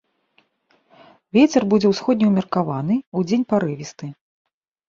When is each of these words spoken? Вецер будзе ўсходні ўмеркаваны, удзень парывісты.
Вецер 1.37 1.67
будзе 1.73 1.87
ўсходні 1.93 2.25
ўмеркаваны, 2.31 2.95
удзень 3.21 3.47
парывісты. 3.55 4.05